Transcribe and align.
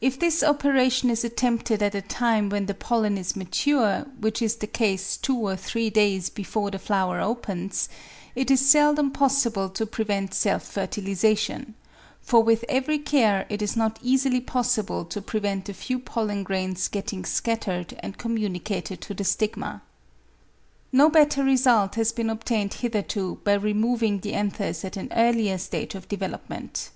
If 0.00 0.18
this 0.18 0.42
operation 0.42 1.10
is 1.10 1.22
attempted 1.22 1.80
at 1.80 1.94
a 1.94 2.02
time 2.02 2.48
when 2.48 2.66
the 2.66 2.74
pollen 2.74 3.16
is 3.16 3.36
mature, 3.36 4.04
which 4.18 4.42
is 4.42 4.56
the 4.56 4.66
case 4.66 5.16
two 5.16 5.36
or 5.36 5.54
three 5.54 5.90
days 5.90 6.28
before 6.28 6.72
the 6.72 6.78
flower 6.80 7.20
opens, 7.20 7.88
it 8.34 8.50
is 8.50 8.68
seldom 8.68 9.12
possible 9.12 9.68
to 9.68 9.86
prevent 9.86 10.34
self 10.34 10.64
fertilisation; 10.64 11.74
for 12.20 12.42
with 12.42 12.64
every 12.68 12.98
care 12.98 13.46
it 13.48 13.62
is 13.62 13.76
not 13.76 14.00
easily 14.02 14.40
possible 14.40 15.04
to 15.04 15.22
prevent 15.22 15.68
a 15.68 15.72
few 15.72 16.00
pollen 16.00 16.42
grains 16.42 16.88
getting 16.88 17.24
scattered 17.24 17.94
and 18.00 18.18
communicated 18.18 19.00
to 19.02 19.14
the 19.14 19.22
stigma. 19.22 19.82
No 20.90 21.08
better 21.08 21.44
result 21.44 21.94
has 21.94 22.10
been 22.10 22.28
obtained 22.28 22.74
hitherto 22.74 23.38
by 23.44 23.52
removing 23.52 24.18
the 24.18 24.34
anthers 24.34 24.84
at 24.84 24.96
an 24.96 25.12
earlier 25.14 25.58
stage 25.58 25.94
of 25.94 26.08
development. 26.08 26.90